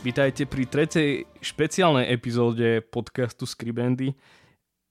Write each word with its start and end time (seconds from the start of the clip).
Vítajte 0.00 0.48
pri 0.48 0.64
tretej 0.64 1.28
špeciálnej 1.44 2.08
epizóde 2.08 2.80
podcastu 2.80 3.44
Skribendy. 3.44 4.16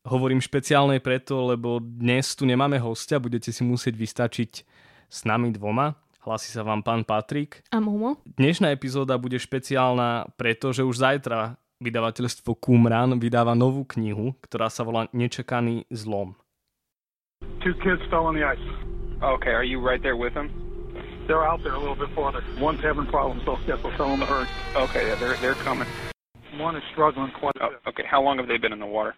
Hovorím 0.06 0.38
špeciálnej 0.38 1.02
preto, 1.02 1.50
lebo 1.50 1.82
dnes 1.82 2.38
tu 2.38 2.46
nemáme 2.46 2.78
hostia, 2.78 3.18
budete 3.18 3.50
si 3.50 3.66
musieť 3.66 3.98
vystačiť 3.98 4.52
s 5.10 5.20
nami 5.26 5.50
dvoma. 5.50 5.98
Hlasí 6.22 6.54
sa 6.54 6.62
vám 6.62 6.86
pán 6.86 7.02
Patrik. 7.10 7.66
A 7.74 7.82
Momo. 7.82 8.22
Dnešná 8.38 8.70
epizóda 8.70 9.18
bude 9.18 9.42
špeciálna 9.42 10.30
preto, 10.38 10.70
že 10.78 10.86
už 10.86 11.02
zajtra 11.02 11.58
vydavateľstvo 11.82 12.54
Kumran 12.62 13.18
vydáva 13.18 13.58
novú 13.58 13.90
knihu, 13.98 14.38
ktorá 14.46 14.70
sa 14.70 14.86
volá 14.86 15.10
Nečakaný 15.10 15.90
zlom. 15.90 16.38
Two 17.66 17.74
kids 17.82 18.06
fell 18.14 18.30
on 18.30 18.38
the 18.38 18.46
ice. 18.46 18.62
Okay, 19.26 19.58
are 19.58 19.66
you 19.66 19.82
right 19.82 20.06
there 20.06 20.14
with 20.14 20.38
them? 20.38 20.69
They're 21.30 21.46
out 21.46 21.62
there 21.62 21.78
a 21.78 21.82
little 21.86 21.94
bit 21.94 22.10
farther. 22.18 22.42
One's 22.58 22.82
having 22.82 23.06
problems, 23.06 23.46
so 23.46 23.54
we'll 23.70 23.94
tell 24.02 24.10
them 24.10 24.20
to 24.26 24.26
hurry. 24.26 24.50
Okay, 24.74 25.06
yeah, 25.10 25.16
they're 25.22 25.38
they're 25.38 25.60
coming. 25.62 25.86
One 26.58 26.74
is 26.74 26.82
struggling 26.90 27.30
quite 27.38 27.54
a 27.62 27.66
Oh, 27.66 27.70
bit. 27.70 27.80
okay, 27.94 28.06
how 28.10 28.18
long 28.26 28.42
have 28.42 28.50
they 28.50 28.58
been 28.58 28.74
in 28.74 28.82
the 28.82 28.90
water? 28.90 29.14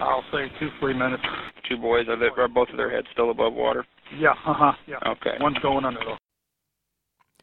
I'll 0.00 0.24
say 0.32 0.48
two, 0.56 0.72
three 0.80 0.96
minutes. 0.96 1.20
Two 1.68 1.76
boys. 1.76 2.08
Are, 2.08 2.16
they, 2.16 2.32
are 2.40 2.48
both 2.48 2.72
of 2.72 2.80
their 2.80 2.88
heads 2.88 3.06
still 3.12 3.28
above 3.30 3.52
water? 3.52 3.84
Yeah, 4.16 4.32
uh-huh, 4.48 4.72
yeah. 4.88 4.96
Okay. 5.14 5.36
One's 5.44 5.60
going 5.60 5.84
under 5.84 6.00
though. 6.00 6.16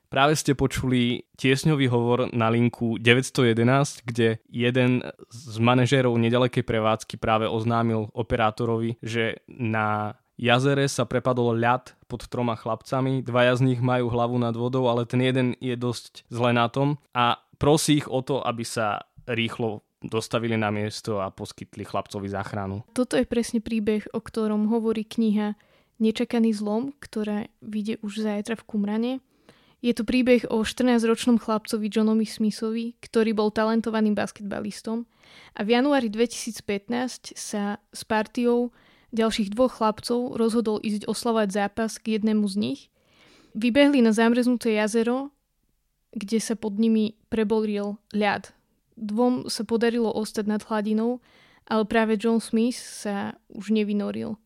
Práve 0.09 0.33
ste 0.33 0.57
počuli 0.57 1.29
tiesňový 1.37 1.85
hovor 1.85 2.33
na 2.33 2.49
linku 2.49 2.97
911, 2.97 4.09
kde 4.09 4.41
jeden 4.49 5.05
z 5.29 5.55
manažérov 5.61 6.17
nedalekej 6.17 6.65
prevádzky 6.65 7.21
práve 7.21 7.45
oznámil 7.45 8.09
operátorovi, 8.17 8.97
že 9.05 9.45
na 9.45 10.17
jazere 10.39 10.87
sa 10.87 11.03
prepadol 11.03 11.59
ľad 11.59 11.91
pod 12.07 12.25
troma 12.31 12.55
chlapcami, 12.55 13.19
dvaja 13.21 13.59
z 13.59 13.61
nich 13.67 13.83
majú 13.83 14.07
hlavu 14.07 14.39
nad 14.39 14.55
vodou, 14.55 14.87
ale 14.87 15.03
ten 15.03 15.19
jeden 15.19 15.59
je 15.59 15.75
dosť 15.75 16.23
zle 16.31 16.55
na 16.55 16.71
tom 16.71 16.95
a 17.11 17.43
prosí 17.59 17.99
ich 17.99 18.07
o 18.07 18.23
to, 18.23 18.39
aby 18.39 18.63
sa 18.63 19.03
rýchlo 19.27 19.83
dostavili 19.99 20.55
na 20.55 20.71
miesto 20.71 21.19
a 21.19 21.27
poskytli 21.27 21.83
chlapcovi 21.83 22.31
záchranu. 22.31 22.87
Toto 22.95 23.19
je 23.19 23.27
presne 23.27 23.59
príbeh, 23.59 24.07
o 24.15 24.23
ktorom 24.23 24.71
hovorí 24.71 25.03
kniha 25.03 25.59
Nečakaný 25.99 26.55
zlom, 26.55 26.95
ktorá 27.03 27.51
vyjde 27.59 27.99
už 27.99 28.23
zajtra 28.23 28.55
v 28.55 28.63
Kumrane. 28.63 29.13
Je 29.83 29.91
to 29.91 30.07
príbeh 30.07 30.47
o 30.47 30.63
14-ročnom 30.63 31.35
chlapcovi 31.35 31.91
Johnovi 31.91 32.23
Smithovi, 32.23 32.95
ktorý 33.03 33.35
bol 33.35 33.51
talentovaným 33.51 34.15
basketbalistom 34.15 35.03
a 35.55 35.59
v 35.67 35.75
januári 35.75 36.07
2015 36.07 37.35
sa 37.35 37.83
s 37.91 38.01
partiou 38.07 38.71
ďalších 39.11 39.53
dvoch 39.53 39.81
chlapcov 39.81 40.37
rozhodol 40.37 40.77
ísť 40.81 41.09
oslavať 41.09 41.47
zápas 41.49 41.97
k 41.97 42.19
jednému 42.19 42.45
z 42.45 42.55
nich. 42.57 42.81
Vybehli 43.57 44.05
na 44.05 44.13
zamrznuté 44.13 44.77
jazero, 44.77 45.33
kde 46.13 46.37
sa 46.41 46.53
pod 46.53 46.77
nimi 46.77 47.17
preboril 47.29 47.97
ľad. 48.13 48.53
Dvom 48.99 49.47
sa 49.47 49.63
podarilo 49.63 50.11
ostať 50.11 50.45
nad 50.45 50.61
hladinou, 50.65 51.23
ale 51.69 51.83
práve 51.85 52.17
John 52.17 52.41
Smith 52.41 52.77
sa 52.77 53.37
už 53.49 53.71
nevynoril. 53.73 54.37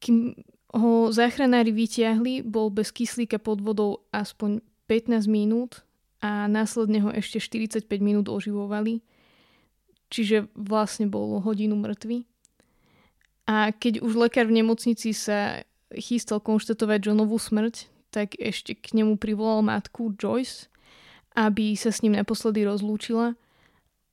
Kým 0.00 0.34
ho 0.74 1.14
záchranári 1.14 1.70
vytiahli, 1.70 2.42
bol 2.42 2.72
bez 2.72 2.90
kyslíka 2.90 3.38
pod 3.38 3.62
vodou 3.62 4.02
aspoň 4.10 4.58
15 4.90 5.30
minút 5.30 5.86
a 6.18 6.50
následne 6.50 7.04
ho 7.04 7.10
ešte 7.14 7.38
45 7.38 7.86
minút 8.00 8.26
oživovali. 8.26 9.04
Čiže 10.10 10.50
vlastne 10.56 11.06
bol 11.06 11.38
hodinu 11.40 11.78
mŕtvy. 11.78 12.26
A 13.44 13.76
keď 13.76 14.00
už 14.00 14.16
lekár 14.16 14.48
v 14.48 14.64
nemocnici 14.64 15.12
sa 15.12 15.64
chystal 15.92 16.40
konštatovať 16.40 17.12
Johnovú 17.12 17.36
smrť, 17.36 17.92
tak 18.08 18.38
ešte 18.40 18.72
k 18.78 18.96
nemu 18.96 19.20
privolal 19.20 19.60
matku 19.60 20.14
Joyce, 20.16 20.72
aby 21.34 21.74
sa 21.74 21.90
s 21.90 22.00
ním 22.00 22.16
naposledy 22.16 22.64
rozlúčila. 22.64 23.36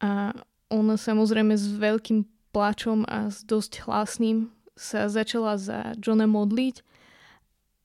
A 0.01 0.33
ona 0.73 0.95
samozrejme 0.97 1.53
s 1.55 1.69
veľkým 1.69 2.25
plačom 2.51 3.07
a 3.07 3.31
s 3.31 3.45
dosť 3.47 3.87
hlasným 3.87 4.51
sa 4.75 5.07
začala 5.07 5.55
za 5.55 5.93
Johnem 6.01 6.33
modliť. 6.33 6.81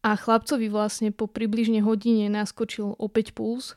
A 0.06 0.14
chlapcovi 0.14 0.70
vlastne 0.70 1.10
po 1.10 1.26
približne 1.26 1.82
hodine 1.82 2.30
naskočil 2.30 2.94
opäť 2.96 3.34
puls. 3.36 3.74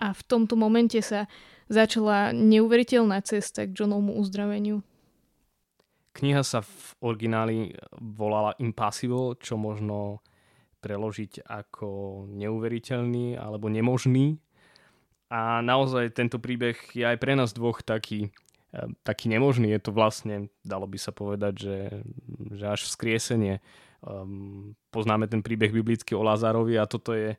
A 0.00 0.10
v 0.16 0.22
tomto 0.24 0.58
momente 0.58 0.98
sa 1.04 1.30
začala 1.70 2.34
neuveriteľná 2.34 3.22
cesta 3.22 3.68
k 3.68 3.72
Johnovmu 3.72 4.18
uzdraveniu. 4.18 4.82
Kniha 6.12 6.44
sa 6.44 6.60
v 6.60 6.74
origináli 7.00 7.72
volala 7.96 8.52
Impossible, 8.60 9.36
čo 9.40 9.56
možno 9.56 10.20
preložiť 10.82 11.46
ako 11.46 11.88
neuveriteľný 12.28 13.38
alebo 13.38 13.70
nemožný. 13.70 14.36
A 15.32 15.64
naozaj 15.64 16.12
tento 16.12 16.36
príbeh 16.36 16.76
je 16.92 17.08
aj 17.08 17.16
pre 17.16 17.32
nás 17.32 17.56
dvoch 17.56 17.80
taký, 17.80 18.28
eh, 18.76 18.90
taký 19.06 19.32
nemožný. 19.32 19.72
Je 19.72 19.80
to 19.80 19.94
vlastne, 19.94 20.52
dalo 20.60 20.84
by 20.84 20.98
sa 21.00 21.14
povedať, 21.14 21.54
že, 21.56 21.78
že 22.52 22.64
až 22.68 22.84
vzkriesenie. 22.84 23.64
Um, 24.02 24.74
poznáme 24.90 25.30
ten 25.30 25.46
príbeh 25.46 25.70
biblický 25.70 26.18
o 26.18 26.26
Lázarovi 26.26 26.74
a 26.74 26.90
toto 26.90 27.14
je 27.14 27.38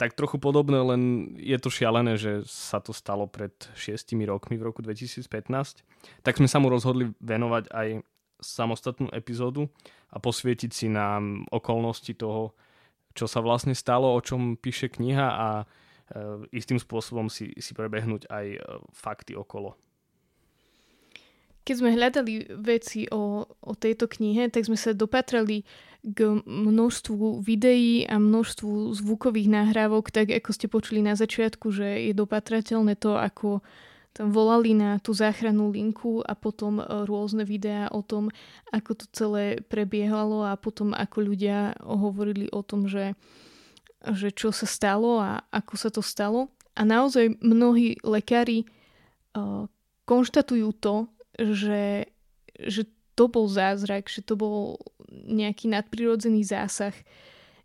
tak 0.00 0.16
trochu 0.16 0.40
podobné, 0.40 0.80
len 0.80 1.36
je 1.36 1.60
to 1.60 1.68
šialené, 1.68 2.16
že 2.16 2.48
sa 2.48 2.80
to 2.80 2.96
stalo 2.96 3.28
pred 3.28 3.52
šiestimi 3.76 4.24
rokmi 4.24 4.56
v 4.56 4.72
roku 4.72 4.80
2015. 4.80 5.28
Tak 6.24 6.40
sme 6.40 6.48
sa 6.48 6.56
mu 6.56 6.72
rozhodli 6.72 7.12
venovať 7.20 7.68
aj 7.68 7.88
samostatnú 8.40 9.12
epizódu 9.12 9.68
a 10.08 10.16
posvietiť 10.16 10.70
si 10.72 10.88
na 10.88 11.20
okolnosti 11.52 12.16
toho, 12.16 12.56
čo 13.12 13.28
sa 13.28 13.44
vlastne 13.44 13.76
stalo, 13.76 14.08
o 14.16 14.24
čom 14.24 14.56
píše 14.56 14.88
kniha 14.88 15.28
a 15.28 15.48
e, 15.60 15.64
istým 16.56 16.80
spôsobom 16.80 17.28
si, 17.28 17.52
si 17.60 17.76
prebehnúť 17.76 18.24
aj 18.32 18.46
e, 18.56 18.58
fakty 18.96 19.36
okolo. 19.36 19.76
Keď 21.60 21.74
sme 21.76 21.92
hľadali 21.92 22.56
veci 22.56 23.04
o, 23.12 23.44
o 23.44 23.72
tejto 23.76 24.08
knihe, 24.08 24.48
tak 24.48 24.64
sme 24.64 24.80
sa 24.80 24.96
dopatrali 24.96 25.62
k 26.00 26.40
množstvu 26.48 27.44
videí 27.44 28.08
a 28.08 28.16
množstvu 28.16 28.96
zvukových 28.96 29.52
nahrávok, 29.52 30.08
tak 30.08 30.32
ako 30.32 30.50
ste 30.56 30.66
počuli 30.72 31.04
na 31.04 31.12
začiatku, 31.12 31.68
že 31.68 32.08
je 32.08 32.12
dopatrateľné 32.16 32.96
to, 32.96 33.20
ako 33.20 33.60
tam 34.10 34.34
volali 34.34 34.74
na 34.74 34.98
tú 34.98 35.14
záchrannú 35.14 35.70
linku 35.70 36.18
a 36.26 36.34
potom 36.34 36.82
e, 36.82 36.84
rôzne 37.06 37.46
videá 37.46 37.86
o 37.94 38.02
tom, 38.02 38.32
ako 38.74 38.90
to 38.98 39.06
celé 39.14 39.62
prebiehalo 39.62 40.42
a 40.42 40.58
potom 40.58 40.96
ako 40.96 41.30
ľudia 41.30 41.78
hovorili 41.84 42.50
o 42.50 42.64
tom, 42.64 42.90
že, 42.90 43.14
že 44.02 44.34
čo 44.34 44.50
sa 44.50 44.66
stalo 44.66 45.22
a 45.22 45.46
ako 45.54 45.74
sa 45.78 45.88
to 45.94 46.02
stalo. 46.02 46.50
A 46.74 46.82
naozaj 46.82 47.36
mnohí 47.44 47.98
lekári 48.00 48.64
uh, 49.34 49.68
konštatujú 50.08 50.70
to, 50.80 51.10
že, 51.40 52.12
že 52.60 52.84
to 53.16 53.26
bol 53.26 53.48
zázrak, 53.48 54.12
že 54.12 54.20
to 54.20 54.36
bol 54.36 54.76
nejaký 55.10 55.72
nadprirodzený 55.72 56.44
zásah 56.44 56.94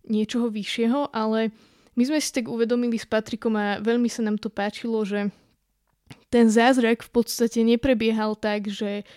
niečoho 0.07 0.47
vyššieho, 0.47 1.11
ale 1.11 1.51
my 1.95 2.03
sme 2.03 2.19
si 2.19 2.29
tak 2.31 2.51
uvedomili 2.51 2.99
s 2.99 3.07
Patrikom 3.07 3.55
a 3.55 3.79
veľmi 3.79 4.11
sa 4.11 4.23
nám 4.23 4.35
to 4.39 4.51
páčilo, 4.51 5.03
že 5.07 5.31
ten 6.29 6.51
zázrak 6.51 7.01
v 7.01 7.11
podstate 7.11 7.63
neprebiehal 7.63 8.35
tak, 8.35 8.67
že 8.69 9.07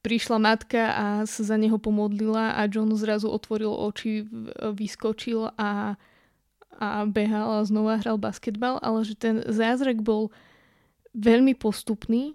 prišla 0.00 0.38
matka 0.40 0.82
a 0.96 1.06
sa 1.28 1.42
za 1.44 1.56
neho 1.60 1.76
pomodlila 1.76 2.56
a 2.56 2.64
John 2.70 2.88
zrazu 2.96 3.28
otvoril 3.28 3.68
oči, 3.68 4.24
vyskočil 4.72 5.52
a, 5.60 6.00
a 6.80 6.88
behal 7.04 7.60
a 7.60 7.66
znova 7.68 8.00
hral 8.00 8.16
basketbal, 8.16 8.80
ale 8.80 9.04
že 9.04 9.18
ten 9.18 9.44
zázrak 9.44 10.00
bol 10.00 10.32
veľmi 11.12 11.52
postupný. 11.52 12.32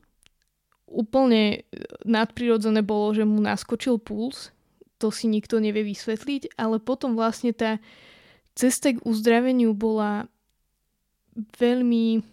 Úplne 0.86 1.66
nadprirodzené 2.06 2.86
bolo, 2.86 3.14
že 3.14 3.26
mu 3.26 3.42
naskočil 3.42 3.98
puls, 3.98 4.54
to 5.02 5.10
si 5.10 5.28
nikto 5.28 5.60
nevie 5.60 5.84
vysvetliť, 5.84 6.56
ale 6.56 6.80
potom 6.80 7.18
vlastne 7.18 7.52
tá 7.52 7.82
cesta 8.56 8.94
k 8.96 9.04
uzdraveniu 9.04 9.76
bola 9.76 10.30
veľmi 11.36 12.24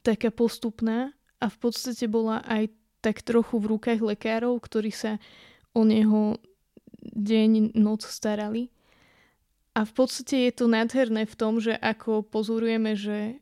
taká 0.00 0.32
postupná 0.32 1.12
a 1.42 1.46
v 1.52 1.56
podstate 1.60 2.08
bola 2.08 2.40
aj 2.46 2.72
tak 3.04 3.20
trochu 3.20 3.60
v 3.60 3.76
rukách 3.76 4.00
lekárov, 4.00 4.56
ktorí 4.62 4.90
sa 4.94 5.20
o 5.76 5.84
neho 5.84 6.40
deň, 7.12 7.76
noc 7.76 8.08
starali. 8.08 8.72
A 9.76 9.84
v 9.84 9.92
podstate 9.92 10.48
je 10.48 10.52
to 10.56 10.72
nádherné 10.72 11.28
v 11.28 11.34
tom, 11.36 11.60
že 11.60 11.76
ako 11.76 12.24
pozorujeme, 12.24 12.96
že 12.96 13.36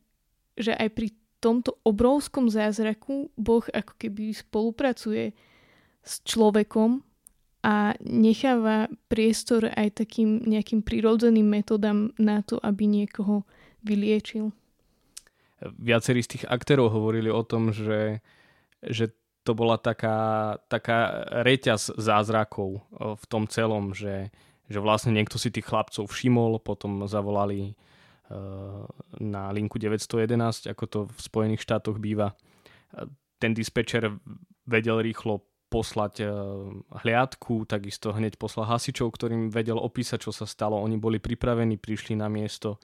že 0.54 0.72
aj 0.74 0.88
pri 0.94 1.08
tomto 1.44 1.76
obrovskom 1.84 2.48
zázraku 2.48 3.28
Boh 3.36 3.64
ako 3.68 3.92
keby 4.00 4.32
spolupracuje 4.32 5.36
s 6.00 6.24
človekom 6.24 7.04
a 7.64 7.96
necháva 8.00 8.88
priestor 9.08 9.68
aj 9.72 10.04
takým 10.04 10.40
nejakým 10.44 10.80
prirodzeným 10.80 11.44
metodám 11.44 12.12
na 12.16 12.40
to, 12.40 12.56
aby 12.60 12.88
niekoho 12.88 13.44
vyliečil. 13.84 14.52
Viacerí 15.64 16.20
z 16.24 16.36
tých 16.36 16.44
aktérov 16.48 16.92
hovorili 16.92 17.32
o 17.32 17.40
tom, 17.40 17.72
že, 17.72 18.20
že 18.84 19.12
to 19.44 19.56
bola 19.56 19.80
taká, 19.80 20.56
taká 20.68 21.24
reťaz 21.44 21.96
zázrakov 21.96 22.84
v 22.92 23.24
tom 23.28 23.48
celom, 23.48 23.96
že, 23.96 24.28
že 24.68 24.80
vlastne 24.80 25.12
niekto 25.16 25.40
si 25.40 25.48
tých 25.48 25.68
chlapcov 25.68 26.08
všimol, 26.08 26.60
potom 26.60 27.04
zavolali 27.08 27.76
na 29.20 29.42
linku 29.52 29.76
911, 29.76 30.72
ako 30.72 30.84
to 30.88 30.98
v 31.12 31.18
Spojených 31.20 31.60
štátoch 31.60 32.00
býva. 32.00 32.32
Ten 33.36 33.52
dispečer 33.52 34.16
vedel 34.64 35.04
rýchlo 35.04 35.44
poslať 35.74 36.14
eh, 36.22 36.30
hliadku, 37.02 37.66
takisto 37.66 38.14
hneď 38.14 38.38
poslal 38.38 38.70
hasičov, 38.70 39.10
ktorým 39.10 39.50
vedel 39.50 39.74
opísať, 39.74 40.30
čo 40.30 40.30
sa 40.30 40.46
stalo. 40.46 40.78
Oni 40.78 40.94
boli 40.94 41.18
pripravení, 41.18 41.82
prišli 41.82 42.14
na 42.14 42.30
miesto 42.30 42.78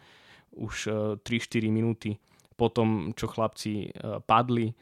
už 0.59 0.91
3-4 1.23 1.23
eh, 1.23 1.71
minúty 1.71 2.11
po 2.59 2.67
tom, 2.67 3.15
čo 3.15 3.31
chlapci 3.31 3.87
eh, 3.87 4.19
padli. 4.27 4.75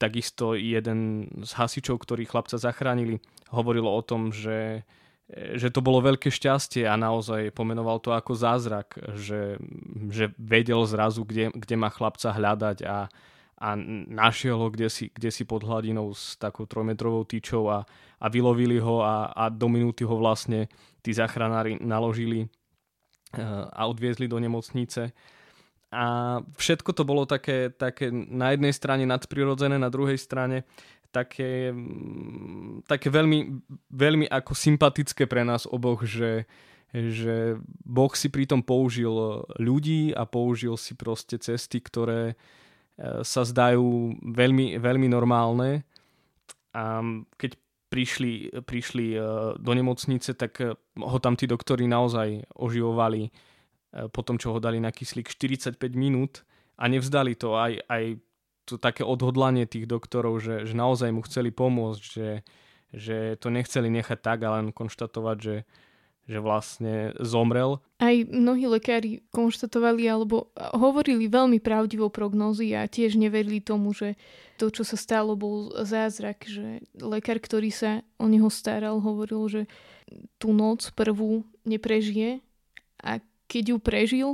Takisto 0.00 0.56
jeden 0.56 1.28
z 1.44 1.50
hasičov, 1.60 2.00
ktorí 2.00 2.24
chlapca 2.24 2.56
zachránili, 2.56 3.20
hovoril 3.52 3.84
o 3.84 4.00
tom, 4.00 4.32
že 4.32 4.88
že 5.30 5.70
to 5.70 5.78
bolo 5.78 6.02
veľké 6.02 6.26
šťastie 6.26 6.82
a 6.90 6.98
naozaj 6.98 7.54
pomenoval 7.54 8.02
to 8.02 8.10
ako 8.10 8.34
zázrak, 8.34 8.98
že, 9.14 9.62
že 10.10 10.34
vedel 10.34 10.82
zrazu, 10.90 11.22
kde, 11.22 11.54
kde 11.54 11.76
má 11.78 11.86
chlapca 11.86 12.34
hľadať 12.34 12.82
a, 12.82 13.06
a 13.60 13.68
našiel 14.10 14.58
ho 14.58 14.68
kde 14.74 14.90
si, 14.90 15.06
kde 15.14 15.30
si 15.30 15.46
pod 15.46 15.62
hladinou 15.62 16.10
s 16.10 16.34
takou 16.34 16.66
trojmetrovou 16.66 17.22
tyčou 17.22 17.70
a, 17.70 17.86
a 18.18 18.26
vylovili 18.26 18.82
ho 18.82 19.06
a, 19.06 19.30
a 19.30 19.46
do 19.54 19.70
minúty 19.70 20.02
ho 20.02 20.18
vlastne 20.18 20.66
tí 20.98 21.14
zachranári 21.14 21.78
naložili 21.78 22.46
eh, 22.46 23.42
a 23.70 23.86
odviezli 23.86 24.26
do 24.26 24.42
nemocnice. 24.42 25.14
A 25.90 26.38
všetko 26.54 26.90
to 26.94 27.02
bolo 27.02 27.26
také, 27.26 27.70
také 27.74 28.14
na 28.14 28.54
jednej 28.54 28.70
strane 28.70 29.02
nadprirodzené, 29.10 29.74
na 29.74 29.90
druhej 29.90 30.18
strane 30.22 30.62
také, 31.10 31.74
také 32.86 33.08
veľmi, 33.10 33.38
veľmi 33.90 34.26
ako 34.30 34.54
sympatické 34.54 35.26
pre 35.26 35.42
nás 35.42 35.66
oboch, 35.66 36.06
že, 36.06 36.46
že 36.94 37.58
Boh 37.82 38.10
si 38.14 38.30
pritom 38.30 38.62
použil 38.62 39.44
ľudí 39.58 40.14
a 40.14 40.24
použil 40.24 40.78
si 40.78 40.94
proste 40.94 41.36
cesty, 41.36 41.82
ktoré, 41.82 42.38
sa 43.24 43.42
zdajú 43.42 44.16
veľmi, 44.20 44.76
veľmi 44.76 45.08
normálne. 45.08 45.88
A 46.76 47.00
keď 47.40 47.56
prišli, 47.90 48.62
prišli 48.62 49.16
e, 49.16 49.20
do 49.58 49.72
nemocnice, 49.74 50.36
tak 50.36 50.52
e, 50.62 50.76
ho 50.78 51.18
tam 51.18 51.34
tí 51.34 51.50
doktori 51.50 51.90
naozaj 51.90 52.46
oživovali 52.54 53.22
e, 53.26 53.30
po 54.12 54.20
tom, 54.22 54.38
čo 54.38 54.54
ho 54.54 54.58
dali 54.62 54.78
na 54.78 54.94
kyslík 54.94 55.32
45 55.32 55.80
minút 55.96 56.46
a 56.78 56.86
nevzdali 56.86 57.34
to. 57.34 57.58
Aj, 57.58 57.74
aj 57.90 58.20
to 58.70 58.76
také 58.78 59.02
odhodlanie 59.02 59.66
tých 59.66 59.90
doktorov, 59.90 60.38
že, 60.38 60.64
že 60.64 60.74
naozaj 60.78 61.10
mu 61.10 61.26
chceli 61.26 61.50
pomôcť, 61.50 62.02
že, 62.02 62.28
že 62.94 63.16
to 63.42 63.50
nechceli 63.50 63.90
nechať 63.90 64.18
tak, 64.22 64.38
ale 64.46 64.66
len 64.66 64.70
konštatovať, 64.70 65.36
že, 65.42 65.56
že 66.30 66.38
vlastne 66.38 67.10
zomrel. 67.18 67.82
Aj 67.98 68.14
mnohí 68.30 68.70
lekári 68.70 69.26
konštatovali 69.34 70.06
alebo 70.06 70.54
hovorili 70.54 71.26
veľmi 71.26 71.58
pravdivo 71.58 72.06
prognózy 72.06 72.70
a 72.78 72.86
tiež 72.86 73.18
neverili 73.18 73.58
tomu, 73.58 73.90
že 73.90 74.14
to, 74.54 74.70
čo 74.70 74.86
sa 74.86 74.94
stalo, 74.94 75.34
bol 75.34 75.74
zázrak, 75.82 76.46
že 76.46 76.86
lekár, 76.94 77.42
ktorý 77.42 77.74
sa 77.74 78.06
o 78.22 78.30
neho 78.30 78.46
staral, 78.46 79.02
hovoril, 79.02 79.50
že 79.50 79.62
tú 80.38 80.54
noc 80.54 80.94
prvú 80.94 81.42
neprežije 81.66 82.38
a 83.02 83.18
keď 83.50 83.64
ju 83.74 83.78
prežil, 83.82 84.28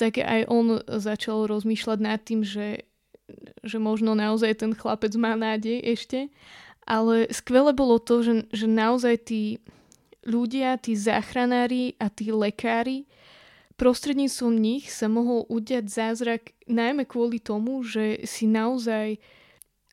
tak 0.00 0.20
aj 0.20 0.48
on 0.48 0.80
začal 0.84 1.48
rozmýšľať 1.48 1.98
nad 2.00 2.20
tým, 2.20 2.40
že, 2.40 2.88
že 3.66 3.82
možno 3.82 4.14
naozaj 4.14 4.62
ten 4.62 4.72
chlapec 4.72 5.12
má 5.18 5.34
nádej 5.34 5.82
ešte. 5.82 6.32
Ale 6.86 7.26
skvelé 7.34 7.74
bolo 7.74 7.98
to, 7.98 8.22
že, 8.22 8.34
že 8.54 8.70
naozaj 8.70 9.26
tí 9.26 9.42
ľudia, 10.22 10.78
tí 10.78 10.94
záchranári 10.94 11.98
a 11.98 12.06
tí 12.06 12.30
lekári, 12.30 13.10
prostredníctvom 13.76 14.54
nich 14.56 14.88
sa 14.88 15.06
mohol 15.06 15.44
udiať 15.46 15.86
zázrak 15.86 16.56
najmä 16.66 17.04
kvôli 17.04 17.38
tomu, 17.38 17.84
že 17.84 18.24
si 18.24 18.48
naozaj 18.48 19.20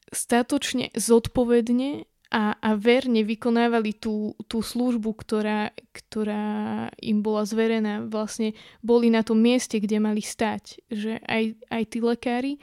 statočne 0.10 0.90
zodpovedne 0.96 2.08
a, 2.34 2.58
a 2.58 2.70
verne 2.74 3.22
vykonávali 3.22 3.94
tú, 3.94 4.34
tú 4.50 4.66
službu, 4.66 5.14
ktorá, 5.14 5.70
ktorá 5.94 6.90
im 6.98 7.22
bola 7.22 7.46
zverená. 7.46 8.10
Vlastne 8.10 8.58
boli 8.81 9.14
na 9.14 9.22
tom 9.22 9.38
mieste, 9.38 9.78
kde 9.78 10.02
mali 10.02 10.24
stať. 10.24 10.81
Že 10.90 11.22
aj, 11.22 11.44
aj 11.70 11.84
tí 11.94 12.00
lekári 12.02 12.54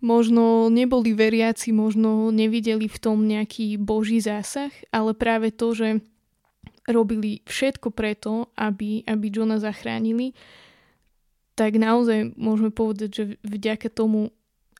možno 0.00 0.68
neboli 0.68 1.16
veriaci, 1.16 1.72
možno 1.72 2.28
nevideli 2.28 2.86
v 2.86 2.98
tom 3.00 3.24
nejaký 3.24 3.80
boží 3.80 4.20
zásah, 4.20 4.72
ale 4.92 5.16
práve 5.16 5.52
to, 5.52 5.72
že 5.72 5.88
robili 6.86 7.42
všetko 7.48 7.90
preto, 7.90 8.52
aby, 8.54 9.02
aby 9.08 9.26
Johna 9.32 9.58
zachránili, 9.58 10.36
tak 11.58 11.80
naozaj 11.80 12.36
môžeme 12.36 12.70
povedať, 12.70 13.08
že 13.10 13.24
vďaka 13.42 13.90
tomu 13.90 14.30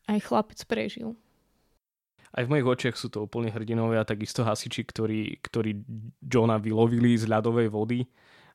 aj 0.06 0.18
chlapec 0.22 0.60
prežil. 0.68 1.19
Aj 2.36 2.44
v 2.44 2.52
mojich 2.52 2.69
očiach 2.69 2.96
sú 3.00 3.08
to 3.08 3.24
úplne 3.24 3.48
hrdinovia, 3.48 4.04
takisto 4.04 4.44
hasiči, 4.44 4.84
ktorí, 4.84 5.40
ktorí 5.40 5.82
Johna 6.20 6.60
vylovili 6.60 7.16
z 7.16 7.24
ľadovej 7.32 7.72
vody. 7.72 8.04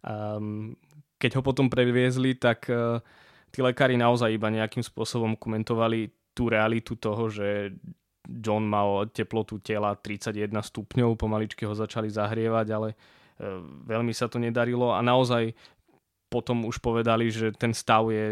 Um, 0.05 0.77
keď 1.17 1.41
ho 1.41 1.43
potom 1.43 1.65
previezli, 1.65 2.37
tak 2.37 2.69
uh, 2.69 3.01
tí 3.49 3.65
lekári 3.65 3.97
naozaj 3.97 4.37
iba 4.37 4.53
nejakým 4.53 4.85
spôsobom 4.85 5.33
komentovali 5.33 6.13
tú 6.31 6.47
realitu 6.47 6.95
toho, 6.95 7.27
že 7.27 7.75
John 8.27 8.63
mal 8.63 9.09
teplotu 9.11 9.59
tela 9.59 9.97
31 9.97 10.53
stupňov, 10.61 11.19
pomaličky 11.19 11.67
ho 11.67 11.75
začali 11.75 12.07
zahrievať, 12.07 12.67
ale 12.71 12.89
E, 13.41 13.45
veľmi 13.89 14.13
sa 14.13 14.29
to 14.29 14.37
nedarilo 14.37 14.93
a 14.93 15.01
naozaj 15.01 15.57
potom 16.29 16.63
už 16.69 16.79
povedali, 16.79 17.27
že 17.33 17.51
ten 17.51 17.73
stav 17.73 18.07
je, 18.13 18.27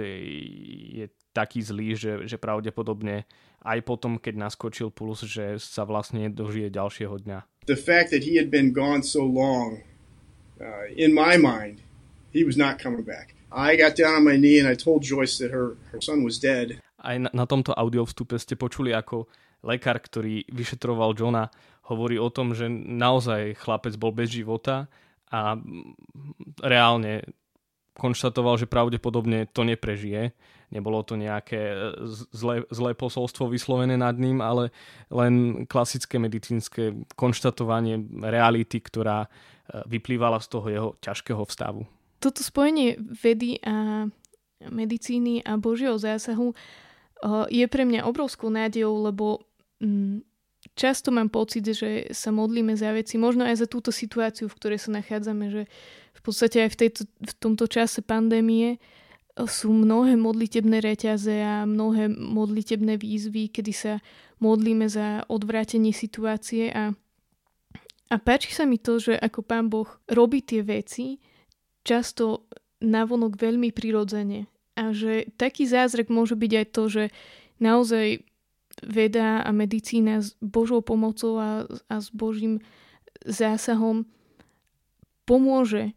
je 1.04 1.06
taký 1.34 1.60
zlý, 1.66 1.98
že, 1.98 2.30
že 2.30 2.38
pravdepodobne 2.40 3.26
aj 3.66 3.80
potom, 3.84 4.16
keď 4.16 4.48
naskočil 4.48 4.94
puls, 4.94 5.26
že 5.26 5.60
sa 5.60 5.84
vlastne 5.84 6.32
dožije 6.32 6.72
ďalšieho 6.72 7.16
dňa. 7.28 7.40
The 7.68 7.76
fact 7.76 8.14
that 8.16 8.24
he 8.24 8.40
had 8.40 8.48
been 8.48 8.72
gone 8.72 9.04
so 9.04 9.26
long, 9.26 9.84
uh, 10.64 10.88
in 10.96 11.12
my 11.12 11.36
mind, 11.36 11.84
he 12.32 12.48
was 12.48 12.56
not 12.56 12.80
coming 12.80 13.04
back. 13.04 13.36
I 13.52 13.76
got 13.76 13.98
down 13.98 14.16
on 14.16 14.24
my 14.24 14.38
knee 14.38 14.62
and 14.62 14.70
I 14.70 14.78
told 14.78 15.02
Joyce 15.02 15.42
that 15.42 15.52
her, 15.52 15.76
her 15.92 16.00
son 16.00 16.24
was 16.24 16.38
dead. 16.40 16.80
Aj 17.00 17.16
na, 17.16 17.32
na 17.32 17.46
tomto 17.48 17.72
audio 17.76 18.04
vstupe 18.04 18.36
ste 18.36 18.60
počuli, 18.60 18.92
ako 18.92 19.28
lekár, 19.64 20.00
ktorý 20.00 20.48
vyšetroval 20.52 21.16
Johna, 21.16 21.52
hovorí 21.90 22.22
o 22.22 22.30
tom, 22.30 22.54
že 22.54 22.70
naozaj 22.70 23.58
chlapec 23.58 23.98
bol 23.98 24.14
bez 24.14 24.30
života 24.30 24.86
a 25.34 25.58
reálne 26.62 27.26
konštatoval, 28.00 28.56
že 28.56 28.72
pravdepodobne 28.72 29.52
to 29.52 29.68
neprežije. 29.68 30.32
Nebolo 30.70 31.02
to 31.02 31.18
nejaké 31.18 31.76
zlé, 32.32 32.64
zlé 32.70 32.94
posolstvo 32.94 33.50
vyslovené 33.50 33.98
nad 33.98 34.16
ním, 34.16 34.40
ale 34.40 34.70
len 35.10 35.66
klasické 35.66 36.22
medicínske 36.22 37.04
konštatovanie 37.18 38.00
reality, 38.22 38.78
ktorá 38.78 39.26
e, 39.26 39.30
vyplývala 39.90 40.38
z 40.40 40.48
toho 40.48 40.68
jeho 40.70 40.90
ťažkého 41.02 41.42
vstavu. 41.44 41.90
Toto 42.22 42.46
spojenie 42.46 43.02
vedy 43.02 43.58
a 43.66 44.06
medicíny 44.70 45.42
a 45.42 45.58
Božieho 45.58 45.98
zásahu 45.98 46.54
e, 46.54 46.56
je 47.52 47.66
pre 47.68 47.84
mňa 47.84 48.08
obrovskou 48.08 48.48
nádejou, 48.48 48.96
lebo 49.04 49.44
mm, 49.84 50.24
často 50.76 51.12
mám 51.12 51.28
pocit, 51.28 51.68
že 51.68 52.12
sa 52.16 52.32
modlíme 52.32 52.76
za 52.80 52.96
veci, 52.96 53.20
možno 53.20 53.44
aj 53.44 53.66
za 53.66 53.68
túto 53.68 53.92
situáciu, 53.92 54.48
v 54.48 54.58
ktorej 54.58 54.80
sa 54.88 54.96
nachádzame, 54.96 55.52
že 55.52 55.62
v 56.16 56.22
podstate 56.24 56.68
aj 56.68 56.70
v, 56.72 56.78
tejto, 56.78 57.02
v 57.08 57.34
tomto 57.40 57.66
čase 57.68 58.00
pandémie 58.04 58.80
sú 59.40 59.72
mnohé 59.72 60.20
modlitebné 60.20 60.84
reťaze 60.84 61.32
a 61.40 61.64
mnohé 61.64 62.12
modlitebné 62.12 63.00
výzvy, 63.00 63.48
kedy 63.48 63.72
sa 63.72 63.94
modlíme 64.44 64.88
za 64.92 65.24
odvrátenie 65.32 65.96
situácie 65.96 66.72
a, 66.76 66.92
a 68.12 68.16
páči 68.20 68.52
sa 68.52 68.68
mi 68.68 68.80
to, 68.80 69.00
že 69.00 69.16
ako 69.16 69.40
pán 69.44 69.72
Boh 69.72 69.88
robí 70.12 70.44
tie 70.44 70.60
veci 70.60 71.24
často 71.88 72.52
navonok 72.84 73.40
veľmi 73.40 73.72
prirodzene 73.72 74.59
a 74.80 74.96
že 74.96 75.28
taký 75.36 75.68
zázrak 75.68 76.08
môže 76.08 76.40
byť 76.40 76.52
aj 76.56 76.66
to, 76.72 76.84
že 76.88 77.04
naozaj 77.60 78.24
veda 78.80 79.44
a 79.44 79.52
medicína 79.52 80.24
s 80.24 80.40
Božou 80.40 80.80
pomocou 80.80 81.36
a, 81.36 81.68
a 81.68 81.96
s 82.00 82.08
Božím 82.16 82.64
zásahom 83.28 84.08
pomôže 85.28 85.92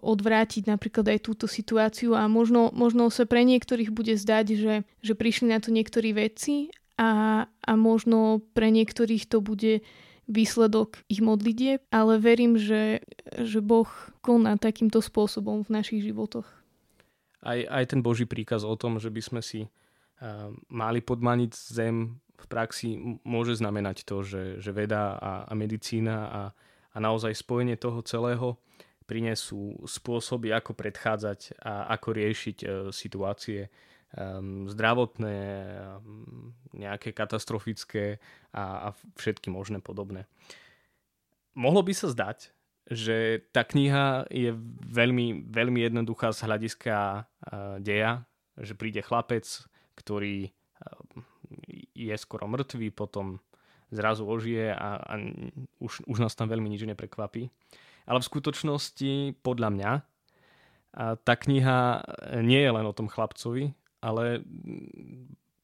odvrátiť 0.00 0.64
napríklad 0.64 1.12
aj 1.12 1.18
túto 1.28 1.44
situáciu 1.44 2.16
a 2.16 2.24
možno, 2.26 2.72
možno 2.72 3.12
sa 3.12 3.28
pre 3.28 3.44
niektorých 3.44 3.92
bude 3.92 4.16
zdať, 4.16 4.46
že, 4.56 4.74
že 5.04 5.12
prišli 5.12 5.52
na 5.52 5.60
to 5.60 5.68
niektorí 5.68 6.16
vedci 6.16 6.72
a, 6.96 7.44
a 7.46 7.72
možno 7.76 8.40
pre 8.56 8.72
niektorých 8.72 9.28
to 9.28 9.44
bude 9.44 9.84
výsledok 10.28 11.00
ich 11.08 11.20
modlitie, 11.20 11.84
ale 11.88 12.20
verím, 12.20 12.56
že, 12.60 13.04
že 13.36 13.60
Boh 13.60 13.88
koná 14.20 14.56
takýmto 14.60 15.00
spôsobom 15.00 15.64
v 15.64 15.72
našich 15.72 16.04
životoch. 16.04 16.48
Aj, 17.42 17.58
aj 17.58 17.84
ten 17.94 18.00
Boží 18.02 18.26
príkaz 18.26 18.66
o 18.66 18.74
tom, 18.74 18.98
že 18.98 19.10
by 19.10 19.22
sme 19.22 19.40
si 19.42 19.66
uh, 19.66 20.50
mali 20.70 20.98
podmaniť 21.02 21.52
zem 21.54 22.18
v 22.38 22.46
praxi 22.46 22.94
môže 23.26 23.58
znamenať 23.58 24.06
to, 24.06 24.22
že, 24.22 24.42
že 24.62 24.70
veda 24.70 25.18
a, 25.18 25.32
a 25.50 25.52
medicína 25.58 26.16
a, 26.30 26.42
a 26.94 26.96
naozaj 27.02 27.34
spojenie 27.34 27.74
toho 27.74 27.98
celého 28.06 28.54
prinesú 29.08 29.74
spôsoby, 29.88 30.52
ako 30.52 30.76
predchádzať 30.76 31.58
a 31.64 31.90
ako 31.96 32.08
riešiť 32.12 32.56
e, 32.60 32.66
situácie 32.92 33.72
um, 34.12 34.68
zdravotné, 34.68 35.40
um, 35.96 36.52
nejaké 36.76 37.16
katastrofické 37.16 38.20
a, 38.52 38.92
a 38.92 38.96
všetky 39.16 39.48
možné 39.48 39.80
podobné. 39.80 40.28
Mohlo 41.56 41.88
by 41.88 41.92
sa 41.96 42.12
zdať, 42.12 42.52
že 42.88 43.44
tá 43.52 43.68
kniha 43.68 44.26
je 44.32 44.56
veľmi, 44.88 45.48
veľmi 45.52 45.80
jednoduchá 45.84 46.32
z 46.32 46.48
hľadiska 46.48 46.94
uh, 46.96 47.76
deja, 47.84 48.24
že 48.56 48.72
príde 48.72 49.04
chlapec, 49.04 49.44
ktorý 49.92 50.48
uh, 50.48 51.22
je 51.92 52.14
skoro 52.16 52.48
mŕtvý, 52.48 52.88
potom 52.96 53.44
zrazu 53.92 54.24
ožije 54.24 54.72
a, 54.72 55.00
a 55.00 55.12
už, 55.80 56.04
už 56.04 56.18
nás 56.20 56.36
tam 56.36 56.48
veľmi 56.48 56.68
nič 56.68 56.84
neprekvapí. 56.84 57.48
Ale 58.08 58.20
v 58.20 58.28
skutočnosti, 58.28 59.40
podľa 59.44 59.68
mňa, 59.72 59.90
tá 60.96 61.34
kniha 61.36 62.02
nie 62.40 62.60
je 62.64 62.70
len 62.72 62.86
o 62.88 62.96
tom 62.96 63.08
chlapcovi, 63.08 63.76
ale 64.00 64.40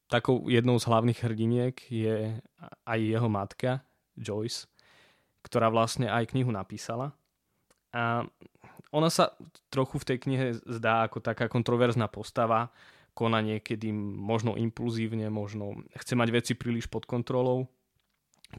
takou 0.07 0.45
jednou 0.47 0.77
z 0.77 0.85
hlavných 0.85 1.19
hrdiniek 1.25 1.75
je 1.89 2.37
aj 2.85 2.99
jeho 3.01 3.29
matka, 3.29 3.81
Joyce, 4.15 4.69
ktorá 5.45 5.69
vlastne 5.69 6.09
aj 6.09 6.33
knihu 6.33 6.49
napísala. 6.49 7.13
A 7.93 8.25
ona 8.89 9.09
sa 9.13 9.37
trochu 9.69 10.01
v 10.01 10.07
tej 10.09 10.17
knihe 10.25 10.45
zdá 10.65 11.05
ako 11.05 11.21
taká 11.21 11.45
kontroverzná 11.45 12.09
postava, 12.09 12.73
koná 13.15 13.39
niekedy 13.39 13.93
možno 13.95 14.57
impulzívne, 14.59 15.31
možno 15.31 15.79
chce 15.95 16.17
mať 16.17 16.29
veci 16.33 16.53
príliš 16.57 16.91
pod 16.91 17.07
kontrolou, 17.07 17.69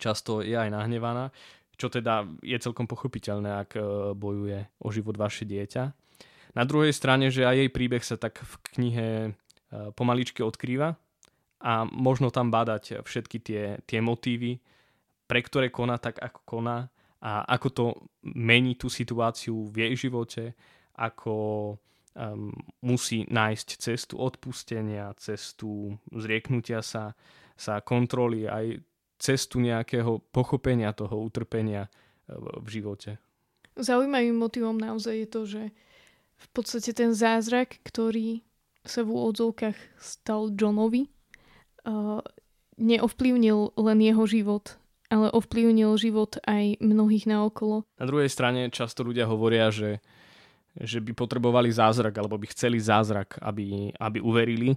často 0.00 0.40
je 0.40 0.56
aj 0.56 0.72
nahnevaná, 0.72 1.28
čo 1.76 1.92
teda 1.92 2.24
je 2.40 2.56
celkom 2.56 2.88
pochopiteľné, 2.88 3.50
ak 3.68 3.70
e, 3.76 3.80
bojuje 4.16 4.64
o 4.80 4.88
život 4.88 5.20
vaše 5.20 5.44
dieťa. 5.44 5.92
Na 6.56 6.64
druhej 6.64 6.96
strane, 6.96 7.28
že 7.28 7.44
aj 7.44 7.56
jej 7.60 7.70
príbeh 7.70 8.00
sa 8.00 8.16
tak 8.16 8.40
v 8.40 8.54
knihe 8.72 9.08
e, 9.28 9.30
pomaličky 9.92 10.40
odkrýva 10.40 10.96
a 11.60 11.72
možno 11.84 12.32
tam 12.32 12.48
badať 12.48 13.04
všetky 13.04 13.36
tie, 13.44 13.62
tie 13.84 14.00
motívy, 14.00 14.56
pre 15.26 15.42
ktoré 15.42 15.68
koná 15.74 15.98
tak, 15.98 16.22
ako 16.22 16.40
koná 16.46 16.86
a 17.20 17.42
ako 17.58 17.68
to 17.70 17.84
mení 18.22 18.78
tú 18.78 18.86
situáciu 18.86 19.66
v 19.72 19.88
jej 19.88 20.06
živote, 20.06 20.54
ako 20.94 21.34
um, 22.14 22.52
musí 22.86 23.26
nájsť 23.26 23.68
cestu 23.82 24.14
odpustenia, 24.22 25.10
cestu 25.18 25.96
zrieknutia 26.14 26.80
sa, 26.80 27.18
sa 27.58 27.82
kontroly, 27.82 28.46
aj 28.46 28.78
cestu 29.16 29.58
nejakého 29.64 30.22
pochopenia 30.28 30.92
toho 30.92 31.16
utrpenia 31.24 31.88
e, 31.88 31.90
v 32.36 32.68
živote. 32.68 33.16
Zaujímavým 33.80 34.36
motivom 34.36 34.76
naozaj 34.76 35.24
je 35.24 35.28
to, 35.28 35.40
že 35.48 35.62
v 36.36 36.46
podstate 36.52 36.92
ten 36.92 37.16
zázrak, 37.16 37.80
ktorý 37.80 38.44
sa 38.84 39.00
v 39.00 39.16
úvodzovkách 39.16 39.76
stal 39.96 40.52
Johnovi, 40.52 41.08
uh, 41.88 42.20
neovplyvnil 42.76 43.72
len 43.80 43.98
jeho 44.04 44.24
život, 44.28 44.76
ale 45.12 45.30
ovplyvnil 45.30 45.94
život 45.98 46.38
aj 46.46 46.82
mnohých 46.82 47.30
naokolo. 47.30 47.86
Na 47.98 48.06
druhej 48.06 48.30
strane 48.30 48.68
často 48.70 49.06
ľudia 49.06 49.26
hovoria, 49.26 49.70
že, 49.70 50.02
že 50.74 50.98
by 51.02 51.14
potrebovali 51.14 51.70
zázrak, 51.70 52.14
alebo 52.18 52.38
by 52.38 52.46
chceli 52.50 52.82
zázrak, 52.82 53.38
aby, 53.42 53.94
aby 53.96 54.18
uverili. 54.18 54.74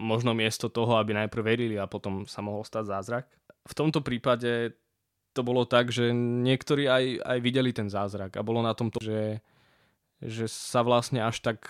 Možno 0.00 0.32
miesto 0.32 0.72
toho, 0.72 0.96
aby 0.96 1.12
najprv 1.12 1.42
verili 1.44 1.76
a 1.76 1.84
potom 1.84 2.24
sa 2.24 2.40
mohol 2.40 2.64
stať 2.64 2.84
zázrak 2.88 3.26
v 3.64 3.74
tomto 3.74 4.04
prípade 4.04 4.76
to 5.34 5.40
bolo 5.42 5.66
tak, 5.66 5.90
že 5.90 6.14
niektorí 6.14 6.86
aj, 6.86 7.04
aj 7.26 7.38
videli 7.42 7.74
ten 7.74 7.90
zázrak 7.90 8.38
a 8.38 8.46
bolo 8.46 8.62
na 8.62 8.70
tom 8.76 8.86
to, 8.92 9.02
že, 9.02 9.42
že 10.22 10.46
sa 10.46 10.86
vlastne 10.86 11.18
až 11.26 11.42
tak 11.42 11.66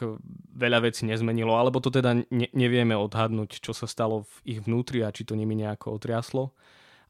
veľa 0.52 0.84
vecí 0.84 1.08
nezmenilo, 1.08 1.56
alebo 1.56 1.80
to 1.80 1.88
teda 1.88 2.12
ne, 2.28 2.49
nevieme 2.52 2.92
odhadnúť, 2.92 3.64
čo 3.64 3.73
sa 3.73 3.88
stalo 3.88 4.28
v 4.44 4.58
ich 4.58 4.61
vnútri 4.61 5.00
a 5.00 5.14
či 5.14 5.25
to 5.25 5.32
nimi 5.32 5.56
nejako 5.56 5.96
otriaslo, 5.96 6.52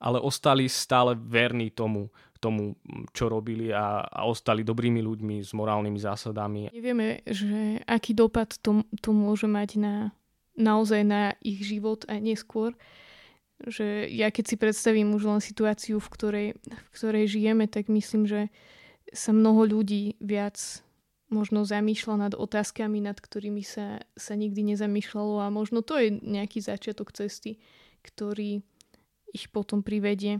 ale 0.04 0.20
ostali 0.20 0.68
stále 0.68 1.16
verní 1.16 1.72
tomu, 1.72 2.12
tomu 2.36 2.76
čo 3.16 3.32
robili 3.32 3.72
a, 3.72 4.04
a 4.04 4.28
ostali 4.28 4.60
dobrými 4.60 5.00
ľuďmi 5.00 5.40
s 5.40 5.56
morálnymi 5.56 5.96
zásadami. 5.96 6.60
Nevieme, 6.76 7.24
že 7.24 7.80
aký 7.88 8.12
dopad 8.12 8.52
to, 8.60 8.84
to 9.00 9.16
môže 9.16 9.48
mať 9.48 9.80
na, 9.80 9.96
naozaj 10.52 11.00
na 11.00 11.32
ich 11.40 11.64
život 11.64 12.04
aj 12.04 12.20
neskôr 12.20 12.76
že 13.62 14.10
ja 14.10 14.28
keď 14.28 14.44
si 14.44 14.56
predstavím 14.58 15.14
už 15.14 15.30
len 15.30 15.40
situáciu, 15.40 16.02
v 16.02 16.08
ktorej, 16.10 16.48
v 16.58 16.88
ktorej 16.90 17.30
žijeme, 17.30 17.70
tak 17.70 17.86
myslím, 17.86 18.26
že 18.26 18.50
sa 19.14 19.30
mnoho 19.30 19.64
ľudí 19.78 20.18
viac 20.18 20.58
možno 21.32 21.64
zamýšľa 21.64 22.28
nad 22.28 22.32
otázkami, 22.36 23.00
nad 23.00 23.16
ktorými 23.16 23.62
sa, 23.64 24.02
sa 24.14 24.34
nikdy 24.36 24.74
nezamýšľalo 24.74 25.42
a 25.42 25.54
možno 25.54 25.80
to 25.80 25.96
je 25.96 26.12
nejaký 26.12 26.60
začiatok 26.60 27.14
cesty, 27.14 27.62
ktorý 28.04 28.60
ich 29.34 29.50
potom 29.50 29.82
privedie 29.82 30.38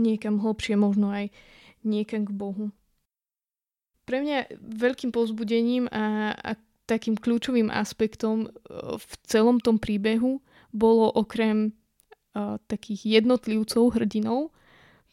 niekam 0.00 0.40
hlbšie, 0.40 0.74
možno 0.74 1.12
aj 1.12 1.30
niekam 1.84 2.24
k 2.24 2.32
Bohu. 2.32 2.72
Pre 4.04 4.18
mňa 4.20 4.60
veľkým 4.60 5.12
povzbudením 5.12 5.88
a, 5.88 6.32
a 6.32 6.50
takým 6.84 7.16
kľúčovým 7.16 7.72
aspektom 7.72 8.46
e, 8.46 8.48
v 9.00 9.12
celom 9.24 9.60
tom 9.60 9.80
príbehu 9.80 10.44
bolo 10.74 11.06
okrem 11.06 11.70
uh, 12.34 12.58
takých 12.66 13.22
jednotlivcov, 13.22 13.94
hrdinov, 13.94 14.50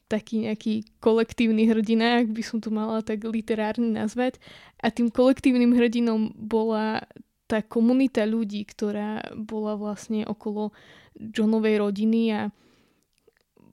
taký 0.10 0.50
nejaký 0.50 0.90
kolektívny 0.98 1.70
hrdina, 1.70 2.26
ak 2.26 2.34
by 2.34 2.42
som 2.42 2.58
to 2.58 2.74
mala 2.74 3.06
tak 3.06 3.22
literárne 3.22 3.94
nazvať. 3.94 4.42
A 4.82 4.90
tým 4.90 5.14
kolektívnym 5.14 5.78
hrdinom 5.78 6.34
bola 6.34 7.06
tá 7.46 7.62
komunita 7.62 8.26
ľudí, 8.26 8.66
ktorá 8.66 9.22
bola 9.38 9.78
vlastne 9.78 10.26
okolo 10.26 10.74
Johnovej 11.16 11.82
rodiny 11.82 12.22
a 12.34 12.42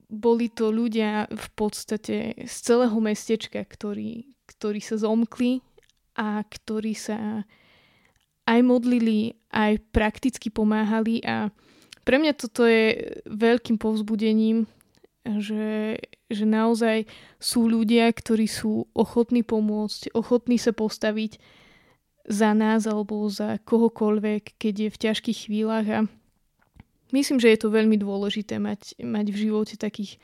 boli 0.09 0.49
to 0.49 0.73
ľudia 0.73 1.29
v 1.29 1.47
podstate 1.53 2.33
z 2.41 2.55
celého 2.65 2.97
mestečka, 2.97 3.61
ktorí, 3.61 4.33
ktorí 4.49 4.81
sa 4.81 4.97
zomkli 4.97 5.61
a 6.17 6.41
ktorí 6.41 6.97
sa 6.97 7.45
aj 8.49 8.59
modlili, 8.65 9.37
aj 9.53 9.77
prakticky 9.93 10.49
pomáhali. 10.49 11.21
A 11.21 11.53
pre 12.01 12.17
mňa 12.17 12.33
toto 12.33 12.65
je 12.65 13.21
veľkým 13.29 13.77
povzbudením, 13.77 14.65
že, 15.37 16.01
že 16.25 16.45
naozaj 16.49 17.05
sú 17.37 17.69
ľudia, 17.69 18.09
ktorí 18.09 18.49
sú 18.49 18.89
ochotní 18.97 19.45
pomôcť, 19.45 20.17
ochotní 20.17 20.57
sa 20.57 20.73
postaviť 20.73 21.37
za 22.25 22.57
nás 22.57 22.89
alebo 22.89 23.29
za 23.29 23.61
kohokoľvek, 23.61 24.57
keď 24.57 24.73
je 24.73 24.89
v 24.89 25.01
ťažkých 25.05 25.39
chvíľach. 25.45 25.87
A 25.89 25.99
myslím, 27.11 27.37
že 27.41 27.51
je 27.53 27.59
to 27.59 27.73
veľmi 27.73 27.97
dôležité 27.97 28.57
mať, 28.61 28.97
mať 29.01 29.25
v 29.31 29.37
živote 29.49 29.75
takých 29.79 30.17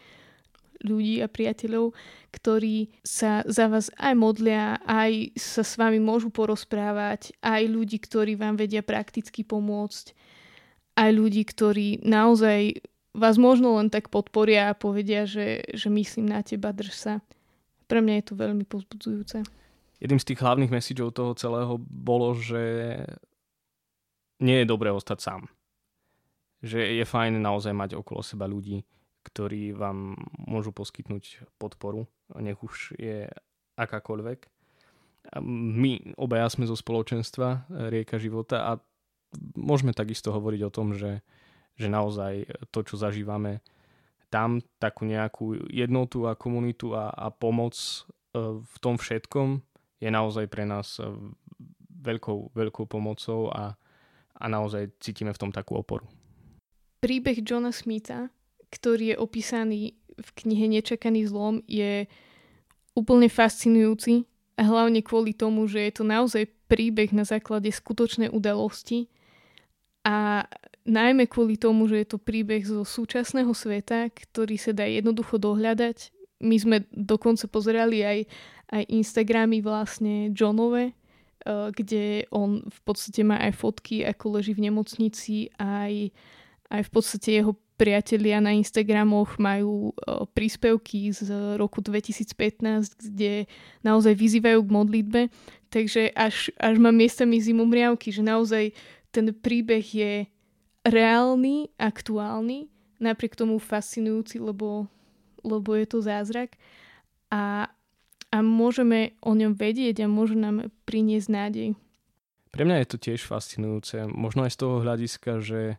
ľudí 0.83 1.23
a 1.23 1.31
priateľov, 1.31 1.95
ktorí 2.29 2.93
sa 3.01 3.41
za 3.47 3.65
vás 3.71 3.89
aj 3.95 4.13
modlia, 4.13 4.77
aj 4.83 5.33
sa 5.39 5.63
s 5.63 5.79
vami 5.79 5.97
môžu 5.97 6.29
porozprávať, 6.29 7.33
aj 7.41 7.63
ľudí, 7.65 7.97
ktorí 7.97 8.35
vám 8.37 8.59
vedia 8.59 8.85
prakticky 8.85 9.41
pomôcť 9.41 10.13
aj 10.95 11.09
ľudí, 11.11 11.43
ktorí 11.43 12.03
naozaj 12.03 12.79
vás 13.15 13.35
možno 13.39 13.79
len 13.79 13.91
tak 13.91 14.11
podporia 14.11 14.71
a 14.71 14.77
povedia, 14.77 15.23
že, 15.27 15.63
že 15.71 15.87
myslím 15.91 16.31
na 16.31 16.43
teba, 16.43 16.75
drž 16.75 16.95
sa. 16.95 17.13
Pre 17.87 17.99
mňa 18.03 18.19
je 18.19 18.25
to 18.27 18.33
veľmi 18.35 18.65
pozbudzujúce. 18.67 19.43
Jedným 20.03 20.19
z 20.19 20.27
tých 20.27 20.41
hlavných 20.43 20.71
messageov 20.71 21.15
toho 21.15 21.31
celého 21.39 21.79
bolo, 21.79 22.35
že 22.35 22.63
nie 24.43 24.63
je 24.63 24.67
dobré 24.67 24.91
ostať 24.91 25.19
sám. 25.23 25.41
Že 26.65 26.97
je 26.97 27.05
fajn 27.05 27.37
naozaj 27.37 27.73
mať 27.77 27.93
okolo 27.93 28.25
seba 28.25 28.49
ľudí, 28.49 28.81
ktorí 29.21 29.77
vám 29.77 30.17
môžu 30.49 30.73
poskytnúť 30.73 31.45
podporu, 31.61 32.09
nech 32.41 32.57
už 32.57 32.97
je 32.97 33.29
akákoľvek. 33.77 34.49
My 35.45 36.01
obaja 36.17 36.49
sme 36.49 36.69
zo 36.69 36.77
spoločenstva 36.77 37.69
Rieka 37.89 38.17
života 38.17 38.65
a 38.65 38.71
môžeme 39.57 39.93
takisto 39.93 40.33
hovoriť 40.33 40.61
o 40.65 40.73
tom, 40.73 40.93
že, 40.93 41.21
že 41.77 41.89
naozaj 41.89 42.49
to, 42.69 42.85
čo 42.85 42.97
zažívame 42.97 43.61
tam, 44.29 44.61
takú 44.81 45.05
nejakú 45.05 45.69
jednotu 45.69 46.25
a 46.25 46.37
komunitu 46.37 46.97
a, 46.97 47.13
a 47.13 47.29
pomoc 47.29 47.77
e, 47.77 47.93
v 48.57 48.75
tom 48.81 48.97
všetkom 48.97 49.61
je 49.99 50.09
naozaj 50.11 50.45
pre 50.51 50.67
nás 50.67 50.99
eh, 50.99 51.07
veľkou, 52.05 52.53
veľkou 52.53 52.85
pomocou 52.85 53.49
a, 53.49 53.73
a 54.35 54.45
naozaj 54.45 54.99
cítime 55.01 55.33
v 55.33 55.41
tom 55.41 55.49
takú 55.49 55.79
oporu. 55.79 56.05
Príbeh 57.05 57.45
Johna 57.45 57.69
Smitha, 57.69 58.33
ktorý 58.73 59.13
je 59.13 59.21
opísaný 59.21 59.93
v 60.17 60.29
knihe 60.41 60.65
Nečakaný 60.65 61.29
zlom, 61.29 61.61
je 61.69 62.09
úplne 62.97 63.29
fascinujúci 63.29 64.25
hlavne 64.57 65.05
kvôli 65.05 65.37
tomu, 65.37 65.69
že 65.69 65.85
je 65.85 65.93
to 66.01 66.03
naozaj 66.07 66.49
príbeh 66.65 67.13
na 67.13 67.27
základe 67.27 67.69
skutočnej 67.69 68.33
udalosti 68.33 69.11
a 70.01 70.49
najmä 70.87 71.29
kvôli 71.29 71.59
tomu, 71.59 71.85
že 71.85 72.01
je 72.01 72.07
to 72.15 72.17
príbeh 72.17 72.65
zo 72.65 72.81
súčasného 72.81 73.51
sveta, 73.51 74.09
ktorý 74.09 74.55
sa 74.55 74.71
dá 74.71 74.89
jednoducho 74.89 75.37
dohľadať. 75.37 76.09
My 76.41 76.57
sme 76.57 76.77
dokonca 76.89 77.45
pozerali 77.51 78.01
aj, 78.01 78.19
aj 78.73 78.83
Instagramy 78.89 79.61
vlastne 79.61 80.33
Johnove, 80.33 80.89
eh, 80.89 81.67
kde 81.69 82.25
on 82.31 82.65
v 82.65 82.79
podstate 82.81 83.21
má 83.21 83.37
aj 83.45 83.53
fotky, 83.61 84.01
ako 84.01 84.39
leží 84.39 84.57
v 84.57 84.71
nemocnici, 84.71 85.53
aj, 85.59 86.09
aj 86.69 86.81
v 86.87 86.91
podstate 86.91 87.29
jeho 87.41 87.53
priatelia 87.75 88.39
na 88.39 88.55
Instagramoch 88.55 89.35
majú 89.35 89.91
príspevky 90.31 91.11
z 91.11 91.27
roku 91.59 91.83
2015, 91.83 92.31
kde 93.11 93.51
naozaj 93.83 94.15
vyzývajú 94.15 94.59
k 94.63 94.73
modlitbe. 94.73 95.21
Takže 95.69 96.15
až, 96.15 96.55
až 96.55 96.75
mám 96.79 96.95
miestami 96.95 97.35
zimomriavky, 97.43 98.15
že 98.15 98.23
naozaj 98.23 98.71
ten 99.11 99.35
príbeh 99.35 99.83
je 99.83 100.11
reálny, 100.87 101.75
aktuálny, 101.75 102.71
napriek 103.03 103.35
tomu 103.35 103.59
fascinujúci, 103.59 104.39
lebo, 104.39 104.87
lebo 105.43 105.75
je 105.75 105.85
to 105.89 105.99
zázrak. 105.99 106.55
A, 107.27 107.67
a 108.31 108.37
môžeme 108.39 109.19
o 109.19 109.35
ňom 109.35 109.51
vedieť 109.51 110.07
a 110.07 110.07
môže 110.07 110.39
nám 110.39 110.71
priniesť 110.87 111.27
nádej. 111.27 111.69
Pre 112.55 112.63
mňa 112.63 112.87
je 112.87 112.87
to 112.87 112.97
tiež 113.11 113.27
fascinujúce. 113.27 114.07
Možno 114.07 114.47
aj 114.47 114.55
z 114.55 114.59
toho 114.63 114.79
hľadiska, 114.79 115.43
že 115.43 115.75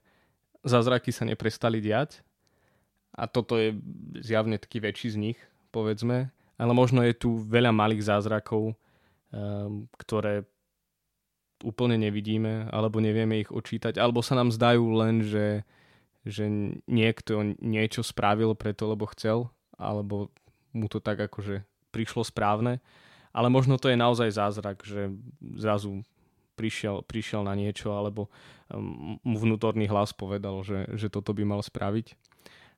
zázraky 0.67 1.15
sa 1.15 1.23
neprestali 1.23 1.79
diať. 1.79 2.21
A 3.17 3.25
toto 3.25 3.57
je 3.57 3.73
zjavne 4.21 4.61
taký 4.61 4.83
väčší 4.83 5.09
z 5.15 5.17
nich, 5.17 5.39
povedzme, 5.73 6.29
ale 6.61 6.73
možno 6.77 7.01
je 7.01 7.17
tu 7.17 7.41
veľa 7.41 7.73
malých 7.73 8.13
zázrakov, 8.13 8.77
um, 9.33 9.89
ktoré 9.97 10.45
úplne 11.65 11.97
nevidíme, 11.97 12.69
alebo 12.69 13.01
nevieme 13.01 13.41
ich 13.41 13.49
očítať, 13.49 13.97
alebo 13.97 14.21
sa 14.21 14.37
nám 14.37 14.53
zdajú 14.53 14.85
len, 15.01 15.25
že, 15.25 15.65
že 16.29 16.45
niekto 16.85 17.57
niečo 17.57 18.05
spravil 18.05 18.53
preto, 18.53 18.93
lebo 18.93 19.09
chcel, 19.17 19.49
alebo 19.81 20.29
mu 20.77 20.85
to 20.93 21.01
tak 21.01 21.17
akože 21.17 21.65
prišlo 21.97 22.21
správne. 22.21 22.85
Ale 23.33 23.49
možno 23.49 23.81
to 23.81 23.89
je 23.89 23.97
naozaj 23.97 24.29
zázrak, 24.33 24.85
že 24.85 25.13
zrazu 25.41 26.05
prišiel, 26.57 27.05
prišiel 27.05 27.45
na 27.45 27.53
niečo, 27.53 27.93
alebo 27.93 28.33
um, 28.73 29.21
mu 29.21 29.37
vnútorný 29.37 29.87
hlas 29.87 30.17
povedal, 30.17 30.65
že, 30.65 30.89
že 30.97 31.13
toto 31.13 31.37
by 31.37 31.45
mal 31.45 31.61
spraviť. 31.61 32.17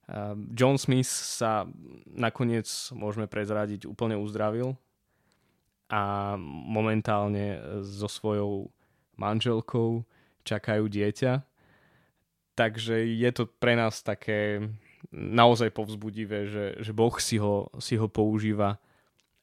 Um, 0.09 0.51
John 0.53 0.77
Smith 0.77 1.09
sa 1.09 1.71
nakoniec, 2.11 2.67
môžeme 2.91 3.31
prezradiť, 3.31 3.87
úplne 3.87 4.19
uzdravil 4.19 4.75
a 5.89 6.35
momentálne 6.45 7.63
so 7.87 8.11
svojou 8.11 8.69
manželkou 9.17 10.05
čakajú 10.45 10.85
dieťa. 10.91 11.45
Takže 12.59 13.07
je 13.07 13.31
to 13.31 13.47
pre 13.47 13.79
nás 13.79 14.03
také 14.03 14.61
naozaj 15.15 15.71
povzbudivé, 15.71 16.51
že, 16.51 16.67
že 16.83 16.93
Boh 16.93 17.15
si 17.23 17.39
ho, 17.39 17.71
si 17.79 17.95
ho 17.95 18.11
používa 18.11 18.83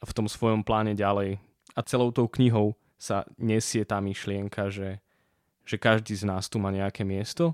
v 0.03 0.11
tom 0.11 0.27
svojom 0.27 0.61
pláne 0.61 0.93
ďalej. 0.93 1.39
A 1.75 1.79
celou 1.83 2.11
tou 2.11 2.27
knihou 2.27 2.75
sa 3.05 3.29
nesie 3.37 3.85
tá 3.85 4.01
myšlienka, 4.01 4.73
že, 4.73 4.97
že 5.61 5.77
každý 5.77 6.17
z 6.17 6.25
nás 6.25 6.49
tu 6.49 6.57
má 6.57 6.73
nejaké 6.73 7.05
miesto 7.05 7.53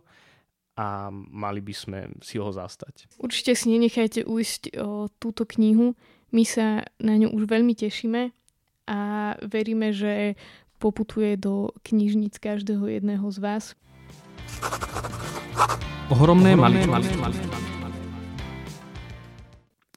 a 0.80 1.12
mali 1.12 1.60
by 1.60 1.74
sme 1.76 2.00
si 2.24 2.40
ho 2.40 2.48
zastať. 2.48 3.12
Určite 3.20 3.52
si 3.60 3.68
nenechajte 3.76 4.24
ujsť 4.24 4.80
o 4.80 5.12
túto 5.20 5.44
knihu. 5.44 6.00
My 6.32 6.48
sa 6.48 6.88
na 7.04 7.20
ňu 7.20 7.36
už 7.36 7.44
veľmi 7.52 7.76
tešíme 7.76 8.32
a 8.88 9.00
veríme, 9.44 9.92
že 9.92 10.40
poputuje 10.80 11.36
do 11.36 11.76
knižnic 11.84 12.40
každého 12.40 12.88
jedného 12.88 13.28
z 13.28 13.38
vás. 13.44 13.64
Ohromné, 16.08 16.56
malé, 16.56 16.88
malé, 16.88 17.12
malé. 17.20 17.38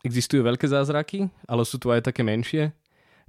Existujú 0.04 0.44
veľké 0.44 0.68
zázraky, 0.68 1.32
ale 1.48 1.62
sú 1.64 1.80
tu 1.80 1.88
aj 1.88 2.04
také 2.04 2.20
menšie. 2.20 2.76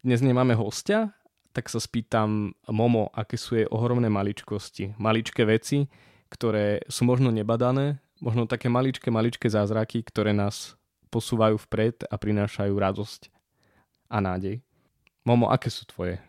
Dnes 0.04 0.20
nemáme 0.20 0.54
hostia, 0.60 1.16
tak 1.56 1.72
sa 1.72 1.80
spýtam 1.80 2.52
Momo, 2.68 3.08
aké 3.16 3.40
sú 3.40 3.56
jej 3.56 3.64
ohromné 3.72 4.12
maličkosti. 4.12 5.00
Maličké 5.00 5.48
veci, 5.48 5.88
ktoré 6.28 6.84
sú 6.92 7.08
možno 7.08 7.32
nebadané, 7.32 8.04
možno 8.20 8.44
také 8.44 8.68
maličké, 8.68 9.08
maličké 9.08 9.48
zázraky, 9.48 10.04
ktoré 10.04 10.36
nás 10.36 10.76
posúvajú 11.16 11.56
vpred 11.64 12.12
a 12.12 12.20
prinášajú 12.20 12.76
radosť 12.76 13.32
a 14.12 14.20
nádej. 14.20 14.60
Momo, 15.24 15.48
aké 15.48 15.72
sú 15.72 15.88
tvoje 15.88 16.20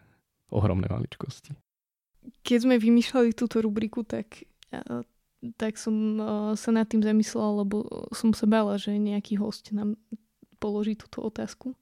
ohromné 0.46 0.86
maličkosti? 0.86 1.58
Keď 2.46 2.58
sme 2.62 2.78
vymýšľali 2.78 3.34
túto 3.34 3.58
rubriku, 3.58 4.06
tak, 4.06 4.46
tak 5.58 5.74
som 5.74 6.22
sa 6.54 6.70
nad 6.70 6.86
tým 6.86 7.02
zamyslela, 7.02 7.66
lebo 7.66 7.82
som 8.14 8.30
sa 8.30 8.46
bála, 8.46 8.78
že 8.78 8.94
nejaký 8.94 9.42
host 9.42 9.74
nám 9.74 9.98
položí 10.62 10.94
túto 10.94 11.18
otázku. 11.26 11.74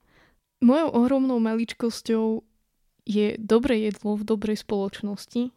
Mojou 0.64 0.88
ohromnou 0.96 1.36
maličkosťou 1.44 2.40
je 3.04 3.36
dobré 3.36 3.84
jedlo 3.84 4.16
v 4.16 4.24
dobrej 4.24 4.64
spoločnosti. 4.64 5.52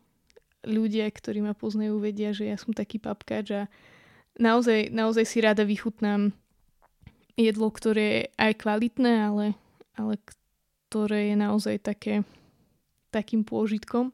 Ľudia, 0.68 1.08
ktorí 1.08 1.40
ma 1.40 1.56
poznajú, 1.56 2.00
vedia, 2.04 2.36
že 2.36 2.52
ja 2.52 2.60
som 2.60 2.76
taký 2.76 3.00
papkač 3.00 3.46
a 3.56 3.62
naozaj, 4.36 4.92
naozaj 4.92 5.24
si 5.24 5.40
rada 5.40 5.64
vychutnám 5.64 6.36
jedlo, 7.40 7.68
ktoré 7.72 8.06
je 8.06 8.22
aj 8.36 8.54
kvalitné, 8.60 9.14
ale, 9.32 9.46
ale 9.96 10.20
ktoré 10.90 11.32
je 11.32 11.36
naozaj 11.40 11.76
také, 11.80 12.28
takým 13.14 13.48
pôžitkom. 13.48 14.12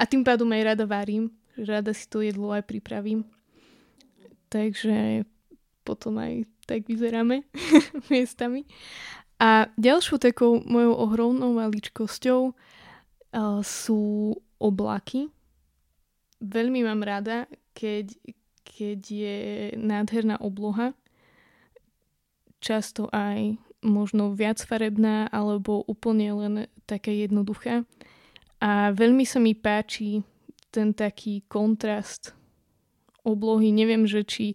A 0.00 0.02
tým 0.08 0.24
pádom 0.24 0.48
aj 0.50 0.74
rada 0.74 0.84
varím, 0.88 1.30
rada 1.54 1.92
si 1.92 2.08
to 2.08 2.24
jedlo 2.24 2.50
aj 2.50 2.64
pripravím. 2.64 3.28
Takže 4.50 5.22
potom 5.86 6.18
aj 6.18 6.48
tak 6.66 6.86
vyzeráme 6.86 7.42
miestami. 8.10 8.66
A 9.40 9.72
ďalšou 9.80 10.20
takou 10.20 10.60
mojou 10.60 11.00
ohromnou 11.00 11.56
maličkosťou 11.56 12.52
uh, 12.52 13.60
sú 13.64 14.36
oblaky. 14.60 15.32
Veľmi 16.44 16.84
mám 16.84 17.00
rada, 17.00 17.48
keď, 17.72 18.12
keď 18.60 19.00
je 19.00 19.38
nádherná 19.80 20.36
obloha. 20.44 20.92
Často 22.60 23.08
aj 23.08 23.56
možno 23.80 24.36
viac 24.36 24.60
farebná 24.60 25.32
alebo 25.32 25.88
úplne 25.88 26.28
len 26.36 26.54
taká 26.84 27.08
jednoduchá. 27.08 27.88
A 28.60 28.92
veľmi 28.92 29.24
sa 29.24 29.40
mi 29.40 29.56
páči 29.56 30.20
ten 30.68 30.92
taký 30.92 31.48
kontrast 31.48 32.36
oblohy. 33.24 33.72
Neviem, 33.72 34.04
že 34.04 34.20
či 34.20 34.52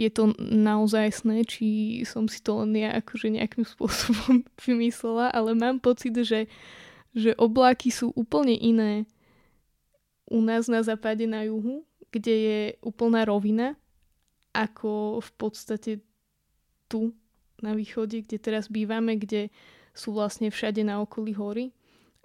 je 0.00 0.08
to 0.08 0.32
naozaj 0.40 1.12
sné, 1.12 1.44
či 1.44 2.00
som 2.08 2.24
si 2.24 2.40
to 2.40 2.64
len 2.64 2.72
ja 2.72 2.96
akože 2.96 3.28
nejakým 3.28 3.68
spôsobom 3.76 4.48
vymyslela, 4.64 5.28
ale 5.28 5.52
mám 5.52 5.76
pocit, 5.76 6.16
že, 6.24 6.48
že 7.12 7.36
obláky 7.36 7.92
sú 7.92 8.16
úplne 8.16 8.56
iné 8.56 9.04
u 10.30 10.40
nás 10.40 10.70
na 10.70 10.80
západe 10.80 11.26
na 11.26 11.42
juhu, 11.44 11.82
kde 12.14 12.34
je 12.34 12.60
úplná 12.86 13.26
rovina, 13.26 13.74
ako 14.54 15.18
v 15.18 15.30
podstate 15.34 15.92
tu 16.86 17.10
na 17.58 17.74
východe, 17.74 18.22
kde 18.22 18.38
teraz 18.38 18.70
bývame, 18.70 19.18
kde 19.18 19.50
sú 19.92 20.14
vlastne 20.14 20.48
všade 20.48 20.86
na 20.86 21.02
okolí 21.02 21.34
hory. 21.34 21.74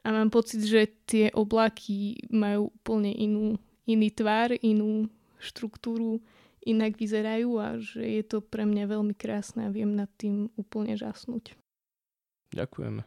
A 0.06 0.14
mám 0.14 0.30
pocit, 0.30 0.62
že 0.62 0.86
tie 1.10 1.34
oblaky 1.34 2.30
majú 2.30 2.70
úplne 2.70 3.10
inú, 3.10 3.58
iný 3.90 4.14
tvár, 4.14 4.54
inú 4.62 5.10
štruktúru, 5.42 6.22
inak 6.65 6.97
vyzerajú 6.97 7.49
a 7.62 7.78
že 7.78 8.01
je 8.01 8.23
to 8.25 8.41
pre 8.41 8.65
mňa 8.65 8.89
veľmi 8.89 9.13
krásne 9.13 9.69
a 9.69 9.73
viem 9.73 9.93
nad 9.93 10.10
tým 10.17 10.49
úplne 10.58 10.97
žasnúť. 10.97 11.54
Ďakujeme. 12.51 13.06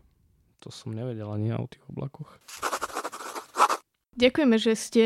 To 0.62 0.68
som 0.70 0.94
nevedel 0.94 1.30
ani 1.30 1.54
o 1.54 1.66
tých 1.66 1.82
oblakoch. 1.90 2.38
Ďakujeme, 4.18 4.56
že 4.58 4.72
ste 4.74 5.04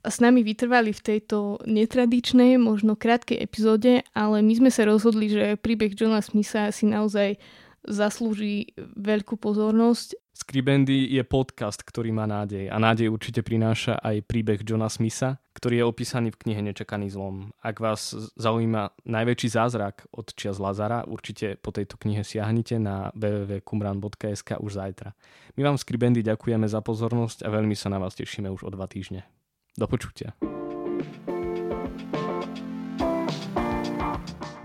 s 0.00 0.16
nami 0.24 0.40
vytrvali 0.40 0.96
v 0.96 1.04
tejto 1.04 1.60
netradičnej, 1.68 2.56
možno 2.56 2.96
krátkej 2.96 3.36
epizóde, 3.36 4.00
ale 4.16 4.40
my 4.40 4.54
sme 4.56 4.70
sa 4.72 4.88
rozhodli, 4.88 5.28
že 5.28 5.60
príbeh 5.60 5.92
Johna 5.92 6.24
Smitha 6.24 6.72
si 6.72 6.88
naozaj 6.88 7.36
zaslúži 7.84 8.72
veľkú 8.96 9.36
pozornosť. 9.36 10.16
Skribendy 10.40 11.04
je 11.04 11.20
podcast, 11.20 11.84
ktorý 11.84 12.16
má 12.16 12.24
nádej 12.24 12.72
a 12.72 12.80
nádej 12.80 13.12
určite 13.12 13.44
prináša 13.44 14.00
aj 14.00 14.24
príbeh 14.24 14.64
Johna 14.64 14.88
Smitha, 14.88 15.36
ktorý 15.52 15.84
je 15.84 15.84
opísaný 15.84 16.32
v 16.32 16.40
knihe 16.40 16.64
Nečakaný 16.64 17.12
zlom. 17.12 17.52
Ak 17.60 17.76
vás 17.76 18.16
zaujíma 18.40 19.04
najväčší 19.04 19.48
zázrak 19.52 20.08
od 20.08 20.32
čias 20.32 20.56
Lazara, 20.56 21.04
určite 21.04 21.60
po 21.60 21.76
tejto 21.76 22.00
knihe 22.00 22.24
siahnite 22.24 22.80
na 22.80 23.12
www.kumran.sk 23.12 24.56
už 24.64 24.80
zajtra. 24.80 25.12
My 25.60 25.68
vám 25.68 25.76
Skribendy 25.76 26.24
ďakujeme 26.24 26.64
za 26.64 26.80
pozornosť 26.80 27.44
a 27.44 27.52
veľmi 27.52 27.76
sa 27.76 27.92
na 27.92 28.00
vás 28.00 28.16
tešíme 28.16 28.48
už 28.48 28.64
o 28.64 28.72
dva 28.72 28.88
týždne. 28.88 29.28
Do 29.76 29.84
počutia. 29.84 30.32